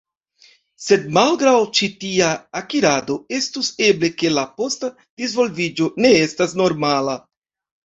[0.85, 2.29] Sed, malgraŭ ĉi tia
[2.61, 7.19] akirado, estus eble, ke la posta disvolviĝo ne estas normala.